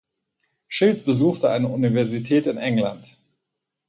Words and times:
Schild 0.67 1.05
besuchte 1.05 1.51
eine 1.51 1.67
Universität 1.67 2.47
in 2.47 2.57
England. 2.57 3.19